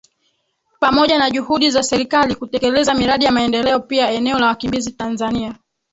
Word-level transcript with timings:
Pamoja 0.79 1.19
na 1.19 1.29
juhudi 1.31 1.71
za 1.71 1.83
Serikali 1.83 2.35
kutekeleza 2.35 2.93
miradi 2.93 3.25
ya 3.25 3.31
maendeleo 3.31 3.79
pia 3.79 4.11
eneo 4.11 4.39
la 4.39 4.47
wakimbizi 4.47 4.91
Tanzania 4.91 5.55